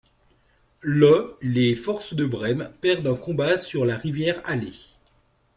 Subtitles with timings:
[0.79, 4.73] Le les forces de Brême perdent un combat sur la rivière Aller.